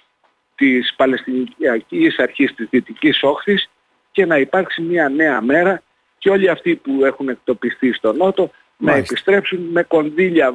της 0.54 0.94
Παλαιστινιακής 0.96 2.18
Αρχής 2.18 2.54
της 2.54 2.66
Δυτικής 2.70 3.22
Όχθης 3.22 3.70
και 4.12 4.26
να 4.26 4.38
υπάρξει 4.38 4.82
μια 4.82 5.08
νέα 5.08 5.40
μέρα 5.40 5.82
και 6.18 6.30
όλοι 6.30 6.48
αυτοί 6.48 6.74
που 6.74 7.04
έχουν 7.04 7.28
εκτοπιστεί 7.28 7.92
στο 7.92 8.12
Νότο 8.12 8.50
να 8.76 8.94
επιστρέψουν 8.94 9.60
με 9.72 9.82
κονδύλια 9.82 10.54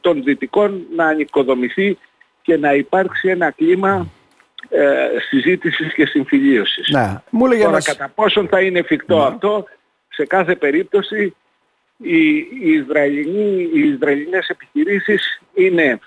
των 0.00 0.22
δυτικών 0.22 0.86
να 0.96 1.06
ανοικοδομηθεί 1.06 1.98
και 2.42 2.56
να 2.56 2.74
υπάρξει 2.74 3.28
ένα 3.28 3.50
κλίμα 3.50 4.06
ε, 4.68 5.08
συζήτησης 5.28 5.94
και 5.94 6.06
συμφιλίωσης. 6.06 6.88
Ναι. 6.88 7.22
Μου 7.30 7.48
Τώρα 7.48 7.82
κατά 7.82 8.08
πόσον 8.14 8.48
θα 8.48 8.60
είναι 8.60 8.78
εφικτό 8.78 9.18
ναι. 9.18 9.24
αυτό, 9.24 9.64
σε 10.08 10.26
κάθε 10.26 10.56
περίπτωση 10.56 11.36
οι, 11.96 12.36
οι, 12.36 12.72
Ισραηλινοί, 12.72 13.70
οι 13.74 13.80
Ισραηλινές 13.80 14.48
επιχειρήσεις 14.48 15.40
είναι 15.54 15.98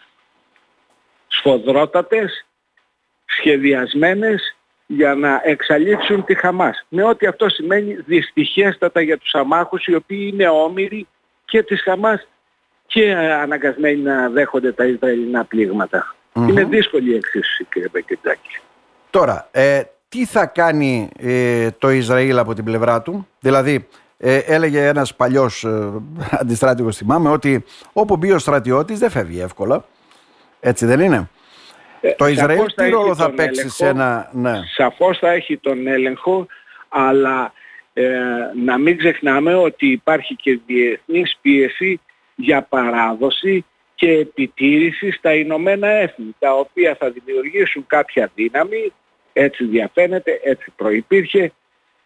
σφοδρότατες, 1.27 2.45
σχεδιασμένες 3.25 4.55
για 4.85 5.15
να 5.15 5.41
εξαλείψουν 5.43 6.23
τη 6.23 6.35
Χαμάς. 6.35 6.85
Με 6.89 7.03
ό,τι 7.03 7.25
αυτό 7.25 7.49
σημαίνει 7.49 7.93
δυστυχέστατα 7.93 9.01
για 9.01 9.17
τους 9.17 9.33
αμάχους 9.33 9.85
οι 9.85 9.95
οποίοι 9.95 10.29
είναι 10.33 10.47
όμοιροι 10.47 11.07
και 11.45 11.63
της 11.63 11.81
Χαμάς 11.81 12.27
και 12.85 13.13
αναγκασμένοι 13.15 14.01
να 14.01 14.29
δέχονται 14.29 14.71
τα 14.71 14.85
Ισραηλινά 14.85 15.47
Είναι 16.35 16.63
δύσκολη 16.63 17.11
η 17.11 17.15
εξίσωση 17.15 17.67
κύριε 17.71 17.87
Μπεκετζάκη. 17.91 18.59
Τώρα, 19.09 19.47
ε, 19.51 19.81
τι 20.09 20.25
θα 20.25 20.45
κάνει 20.45 21.09
ε, 21.19 21.71
το 21.71 21.89
Ισραήλ 21.89 22.37
από 22.37 22.53
την 22.53 22.63
πλευρά 22.63 23.01
του, 23.01 23.27
δηλαδή 23.39 23.87
ε, 24.17 24.37
έλεγε 24.37 24.87
ένας 24.87 25.15
παλιός 25.15 25.63
ε, 25.63 25.91
αντιστράτηγος 26.41 26.97
θυμάμαι 26.97 27.29
ότι 27.29 27.63
όπου 27.93 28.17
μπει 28.17 28.31
ο 28.31 28.39
στρατιώτης 28.39 28.99
δεν 28.99 29.09
φεύγει 29.09 29.39
εύκολα, 29.39 29.85
έτσι 30.59 30.85
δεν 30.85 30.99
είναι; 30.99 31.29
Ε, 32.01 32.11
το 32.11 32.27
Ισραήλ 32.27 32.65
τι 32.75 32.89
ρόλο 32.89 33.15
θα 33.15 33.31
παίξει 33.31 33.69
σε 33.69 33.87
ένα... 33.87 34.29
Ναι. 34.33 34.59
Σαφώς 34.75 35.17
θα 35.17 35.31
έχει 35.31 35.57
τον 35.57 35.87
έλεγχο, 35.87 36.47
αλλά 36.89 37.53
να 38.65 38.77
μην 38.77 38.97
ξεχνάμε 38.97 39.55
ότι 39.55 39.87
υπάρχει 39.87 40.35
και 40.35 40.59
διεθνής 40.65 41.37
πίεση 41.41 41.99
για 42.35 42.61
παράδοση 42.61 43.65
και 44.03 44.11
επιτήρηση 44.11 45.11
στα 45.11 45.33
Ηνωμένα 45.33 45.87
Έθνη, 45.87 46.35
τα 46.39 46.53
οποία 46.53 46.95
θα 46.99 47.09
δημιουργήσουν 47.09 47.85
κάποια 47.87 48.31
δύναμη, 48.35 48.93
έτσι 49.33 49.65
διαφαίνεται, 49.65 50.39
έτσι 50.43 50.71
προϋπήρχε, 50.75 51.51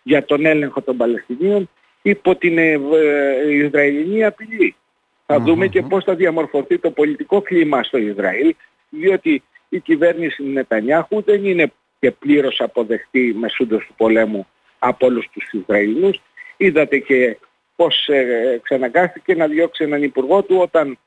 για 0.04 0.26
τον 0.26 0.46
έλεγχο 0.46 0.82
των 0.82 0.98
Παλαιστινίων 0.98 1.70
υπό 2.02 2.36
την 2.36 2.58
ε, 2.58 2.72
ε, 2.72 3.54
Ισραηλινή 3.54 4.24
απειλή. 4.24 4.76
Θα 5.26 5.40
δούμε 5.40 5.68
και 5.68 5.82
πώς 5.82 6.04
θα 6.04 6.16
διαμορφωθεί 6.16 6.80
το 6.80 6.92
πολιτικό 6.92 7.42
κλίμα 7.42 7.84
στο 7.84 7.98
Ισραήλ, 7.98 8.56
διότι 8.90 9.44
η 9.70 9.80
κυβέρνηση 9.80 10.44
Νετανιάχου 10.44 11.22
δεν 11.22 11.46
είναι 11.46 11.72
και 12.00 12.12
πλήρως 12.12 12.62
αποδεχτή 12.62 13.36
μεσούντος 13.40 13.86
του 13.86 13.94
πολέμου 13.98 14.48
από 14.80 15.06
όλους 15.06 15.30
τους 15.32 15.52
Ισραηλινούς. 15.52 16.22
Είδατε 16.58 16.98
και 16.98 17.38
πώς 17.76 18.08
ε, 18.08 18.60
ξαναγκάστηκε 18.64 19.36
να 19.36 19.48
διώξει 19.48 19.84
έναν 19.84 20.04
υπουργό 20.04 20.42
του 20.42 20.58
όταν 20.58 20.98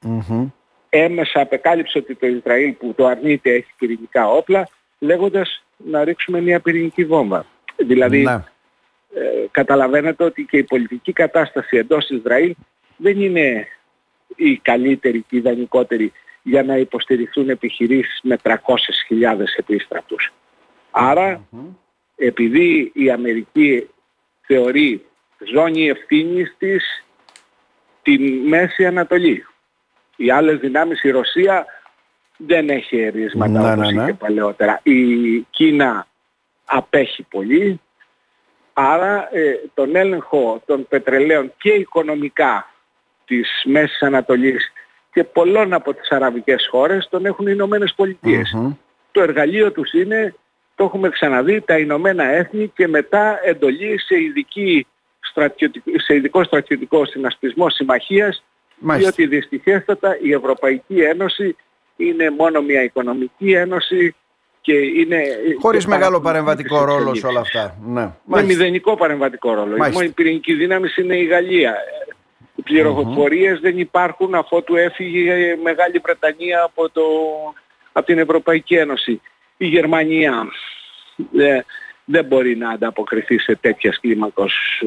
έμεσα 0.91 1.41
απεκάλυψε 1.41 1.99
ότι 1.99 2.15
το 2.15 2.27
Ισραήλ 2.27 2.73
που 2.73 2.95
το 2.97 3.07
αρνείται 3.07 3.51
έχει 3.51 3.73
πυρηνικά 3.79 4.29
όπλα 4.29 4.69
λέγοντας 4.99 5.65
να 5.77 6.05
ρίξουμε 6.05 6.41
μια 6.41 6.61
πυρηνική 6.61 7.05
βόμβα. 7.05 7.47
Δηλαδή 7.77 8.23
ναι. 8.23 8.33
ε, 8.33 9.47
καταλαβαίνετε 9.51 10.25
ότι 10.25 10.45
και 10.45 10.57
η 10.57 10.63
πολιτική 10.65 11.13
κατάσταση 11.13 11.77
εντός 11.77 12.09
Ισραήλ 12.09 12.55
δεν 12.97 13.21
είναι 13.21 13.67
η 14.37 14.57
καλύτερη 14.57 15.19
και 15.19 15.37
η 15.37 15.39
ιδανικότερη 15.39 16.13
για 16.43 16.63
να 16.63 16.77
υποστηριχθούν 16.77 17.49
επιχειρήσεις 17.49 18.21
με 18.23 18.39
300.000 18.43 18.55
επίστρατους. 19.57 20.33
επειδή 22.17 22.91
η 22.95 23.11
Αμερική 23.11 23.89
θεωρεί 24.41 25.05
ζώνη 25.53 25.89
ευθύνης 25.89 26.55
της 26.59 27.05
τη 28.03 28.19
Μέση 28.19 28.87
Ανατολή. 28.87 29.45
Οι 30.21 30.31
άλλες 30.31 30.59
δυνάμεις, 30.59 31.03
η 31.03 31.11
Ρωσία 31.11 31.67
δεν 32.37 32.69
έχει 32.69 33.01
ερίσματα 33.01 33.61
ναι, 33.61 33.73
όπως 33.73 33.93
ναι, 33.93 34.05
ναι. 34.05 34.13
παλαιότερα. 34.13 34.81
Η 34.83 35.41
Κίνα 35.51 36.07
απέχει 36.65 37.23
πολύ. 37.23 37.81
Άρα 38.73 39.29
ε, 39.37 39.55
τον 39.75 39.97
έλεγχο 39.97 40.63
των 40.67 40.87
πετρελαίων 40.89 41.53
και 41.59 41.71
οικονομικά 41.71 42.71
της 43.25 43.63
Μέσης 43.65 44.03
Ανατολής 44.03 44.73
και 45.13 45.25
πολλών 45.25 45.73
από 45.73 45.95
τις 45.95 46.11
αραβικές 46.11 46.69
χώρες 46.71 47.09
τον 47.11 47.27
έχουν 47.27 47.47
οι 47.47 47.53
Ηνωμένες 47.55 47.95
Το 49.13 49.23
εργαλείο 49.23 49.73
τους 49.73 49.93
είναι, 49.93 50.35
το 50.75 50.85
έχουμε 50.85 51.09
ξαναδεί, 51.09 51.61
τα 51.61 51.79
Ηνωμένα 51.79 52.25
Έθνη 52.25 52.69
και 52.69 52.89
μετά 52.89 53.39
εντολή 53.43 54.01
σε 54.01 54.21
ειδική 54.21 54.87
σε 55.97 56.15
ειδικό 56.15 56.45
στρατιωτικό 56.45 57.05
συνασπισμό 57.05 57.69
συμμαχίας 57.69 58.45
διότι 58.81 59.27
δυστυχέστατα 59.27 60.19
η 60.23 60.33
Ευρωπαϊκή 60.33 61.01
Ένωση 61.01 61.57
είναι 61.97 62.31
μόνο 62.31 62.61
μια 62.61 62.83
οικονομική 62.83 63.53
ένωση 63.53 64.15
και 64.61 64.73
είναι... 64.73 65.23
Χωρίς 65.61 65.87
μεγάλο 65.87 66.21
παρεμβατικό 66.21 66.85
ρόλο 66.85 67.15
σε 67.15 67.27
όλα 67.27 67.41
αυτά. 67.41 67.77
Ναι. 67.87 68.11
Με 68.25 68.43
μηδενικό 68.43 68.97
παρεμβατικό 68.97 69.55
ρόλο. 69.55 69.77
Μάλιστα. 69.77 70.05
Η 70.05 70.09
πυρηνική 70.09 70.55
δύναμη 70.55 70.89
είναι 70.99 71.17
η 71.17 71.25
Γαλλία. 71.25 71.77
Οι 72.55 72.63
πληροφορίες 72.63 73.61
δεν 73.61 73.79
υπάρχουν 73.79 74.35
αφότου 74.35 74.77
έφυγε 74.77 75.35
η 75.35 75.57
Μεγάλη 75.63 75.99
Βρετανία 75.99 76.63
από, 76.63 76.91
το, 76.91 77.03
από 77.93 78.07
την 78.07 78.19
Ευρωπαϊκή 78.19 78.75
Ένωση. 78.75 79.21
Η 79.57 79.67
Γερμανία 79.67 80.47
ε, 81.39 81.61
δεν 82.05 82.25
μπορεί 82.25 82.57
να 82.57 82.71
ανταποκριθεί 82.71 83.39
σε 83.39 83.57
τέτοιες 83.57 84.01
κλίμακος 84.01 84.83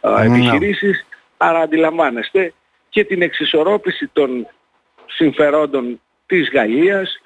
ε, 0.00 0.26
επιχειρήσεις. 0.26 1.06
Άρα 1.36 1.58
αντιλαμβάνεστε 1.58 2.52
και 2.96 3.04
την 3.04 3.22
εξισορρόπηση 3.22 4.10
των 4.12 4.46
συμφερόντων 5.06 6.00
της 6.26 6.50
Γαλλίας, 6.50 7.20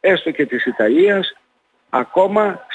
έστω 0.00 0.30
και 0.30 0.46
της 0.46 0.66
Ιταλίας, 0.66 1.36
ακόμα 1.90 2.66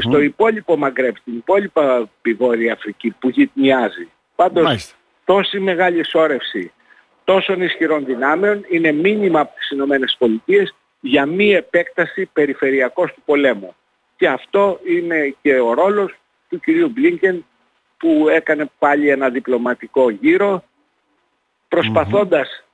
στο 0.00 0.20
υπόλοιπο 0.20 0.76
Μαγκρέπ, 0.76 1.16
στην 1.16 1.36
υπόλοιπα 1.36 2.08
Βόρεια 2.36 2.72
Αφρική 2.72 3.10
που 3.10 3.28
γυτνιάζει. 3.28 4.08
Πάντως 4.36 4.94
τόση 5.24 5.58
μεγάλη 5.58 6.04
σώρευση 6.04 6.72
τόσων 7.24 7.62
ισχυρών 7.62 8.04
δυνάμεων 8.04 8.64
είναι 8.68 8.92
μήνυμα 8.92 9.40
από 9.40 9.56
τις 9.56 9.70
Ηνωμένες 9.70 10.16
Πολιτείες 10.18 10.74
για 11.00 11.26
μη 11.26 11.52
επέκταση 11.52 12.30
περιφερειακός 12.32 13.12
του 13.12 13.22
πολέμου. 13.24 13.74
Και 14.16 14.28
αυτό 14.28 14.80
είναι 14.86 15.34
και 15.42 15.60
ο 15.60 15.74
ρόλος 15.74 16.14
του 16.48 16.60
κυρίου 16.60 16.88
Μπλίνκεν 16.88 17.44
που 17.98 18.28
έκανε 18.28 18.70
πάλι 18.78 19.08
ένα 19.08 19.28
διπλωματικό 19.28 20.10
γύρο 20.10 20.62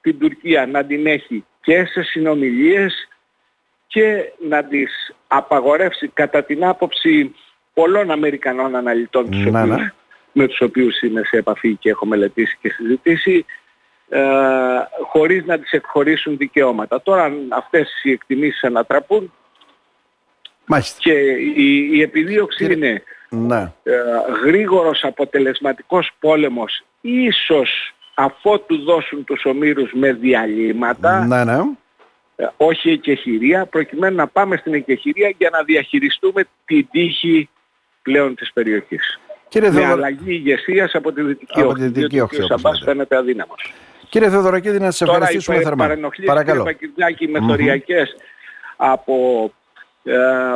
την 0.00 0.18
Τουρκία 0.18 0.66
να 0.66 0.84
την 0.84 1.06
έχει 1.06 1.44
και 1.60 1.84
σε 1.84 2.02
συνομιλίες 2.02 3.08
και 3.86 4.32
να 4.48 4.64
τις 4.64 5.14
απαγορεύσει 5.26 6.08
κατά 6.08 6.44
την 6.44 6.64
άποψη 6.64 7.34
πολλών 7.74 8.10
Αμερικανών 8.10 8.76
αναλυτών 8.76 9.30
τους 9.30 9.44
ναι, 9.44 9.64
ναι. 9.64 9.92
με 10.32 10.46
τους 10.46 10.60
οποίους 10.60 11.00
είμαι 11.00 11.22
σε 11.24 11.36
επαφή 11.36 11.76
και 11.76 11.90
έχω 11.90 12.06
μελετήσει 12.06 12.56
και 12.60 12.68
συζητήσει 12.68 13.44
ε, 14.08 14.20
χωρίς 15.10 15.44
να 15.44 15.58
τις 15.58 15.70
εκχωρήσουν 15.70 16.36
δικαιώματα. 16.36 17.02
Τώρα 17.02 17.22
αν 17.22 17.46
αυτές 17.48 18.00
οι 18.02 18.10
εκτιμήσεις 18.10 18.64
ανατραπούν 18.64 19.32
και 20.98 21.12
η, 21.56 21.88
η 21.92 22.02
επιδίωξη 22.02 22.72
είναι 22.72 23.02
ναι. 23.28 23.72
ε, 23.82 23.92
γρήγορος 24.44 25.04
αποτελεσματικός 25.04 26.10
πόλεμος 26.20 26.84
ίσως 27.00 27.94
αφότου 28.14 28.84
δώσουν 28.84 29.24
τους 29.24 29.44
ομήρους 29.44 29.92
με 29.92 30.12
διαλύματα 30.12 31.26
ναι, 31.26 31.44
ναι. 31.44 31.58
Ε, 32.36 32.46
όχι 32.56 32.90
εκεχηρία 32.90 33.66
προκειμένου 33.66 34.16
να 34.16 34.26
πάμε 34.26 34.56
στην 34.56 34.74
εκεχηρία 34.74 35.34
για 35.38 35.50
να 35.52 35.62
διαχειριστούμε 35.62 36.44
την 36.64 36.88
τύχη 36.90 37.48
πλέον 38.02 38.34
της 38.34 38.52
περιοχής. 38.52 39.18
Κύριε 39.48 39.70
με 39.70 39.84
αλλαγή 39.84 40.32
ηγεσίας 40.32 40.94
από 40.94 41.12
τη 41.12 41.22
Δυτική 41.22 41.60
από 41.60 41.68
Όχθη, 41.68 41.86
διότι 41.86 42.20
ο 42.20 42.28
Σαμπάς 42.48 42.82
φαίνεται 42.84 43.16
αδύναμος. 43.16 43.72
Κύριε 44.08 44.30
Θεοδωρακίδη, 44.30 44.78
να 44.78 44.90
σας 44.90 45.00
ευχαριστήσουμε 45.00 45.60
θερμά. 45.60 45.86
Τώρα 45.86 45.92
οι 46.16 46.24
παρενοχλήσεις 46.24 46.94
Κύριε 46.96 47.28
μεθοριακές 47.28 48.16
από 48.76 49.50
ε, 50.04 50.14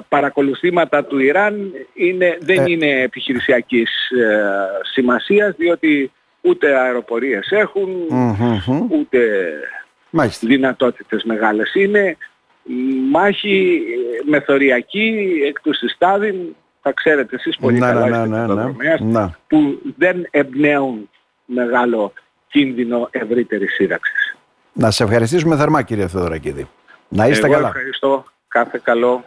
παρακολουθήματα 0.08 1.04
του 1.04 1.18
Ιράν 1.18 1.72
είναι, 1.94 2.38
δεν 2.40 2.58
ε. 2.58 2.70
είναι 2.70 3.00
επιχειρησιακής 3.00 4.10
ε, 4.10 4.44
σημασίας 4.92 5.54
διότι 5.56 6.12
ούτε 6.48 6.78
αεροπορίες 6.78 7.52
ούτε 8.88 9.18
Μάλιστα. 10.10 10.46
δυνατότητες 10.46 11.24
μεγάλες 11.24 11.74
είναι. 11.74 12.16
Μάχη 13.10 13.82
μεθοριακή 14.24 15.40
εκ 15.46 15.60
του 15.60 15.74
συστάδιν, 15.74 16.36
θα 16.82 16.92
ξέρετε 16.92 17.36
εσείς 17.36 17.56
πολύ 17.56 17.78
να, 17.78 17.92
καλά 17.92 18.26
ναι, 18.26 18.46
ναι, 18.46 18.96
ναι, 19.00 19.28
που 19.46 19.78
δεν 19.96 20.26
εμπνέουν 20.30 21.10
μεγάλο 21.44 22.12
κίνδυνο 22.48 23.08
ευρύτερης 23.10 23.74
σύραξης. 23.74 24.36
Να 24.72 24.90
σε 24.90 25.02
ευχαριστήσουμε 25.04 25.56
θερμά 25.56 25.82
κύριε 25.82 26.08
Θεοδωρακίδη. 26.08 26.68
Να 27.08 27.26
είστε 27.26 27.46
Εγώ 27.46 27.54
καλά. 27.54 27.68
ευχαριστώ. 27.68 28.24
Κάθε 28.48 28.80
καλό. 28.82 29.24